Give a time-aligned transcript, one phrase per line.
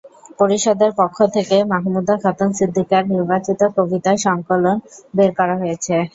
[0.39, 4.75] পরিষদের পক্ষ থেকে মাহমুদা খাতুন সিদ্দিকার নির্বাচিত কবিতা সংকলন
[5.17, 5.95] বের করা হয়েছে।